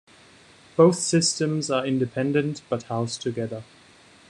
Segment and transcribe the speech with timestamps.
[0.75, 3.63] Both systems are independent, but housed together.